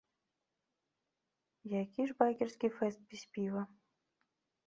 Які 1.83 2.01
ж 2.11 2.17
байкерскі 2.21 2.67
фэст 2.79 2.99
без 3.11 3.21
піва?! 3.35 3.63